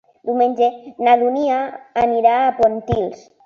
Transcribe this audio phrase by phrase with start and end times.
[0.29, 0.69] Diumenge
[1.07, 1.61] na Dúnia
[2.07, 3.27] anirà a Pontils.